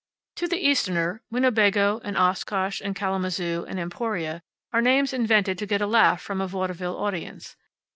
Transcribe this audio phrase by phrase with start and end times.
[0.37, 4.41] To the Easterner, Winnebago, and Oshkosh, and Kalamazoo, and Emporia
[4.73, 7.55] are names invented to get a laugh from a vaudeville audience.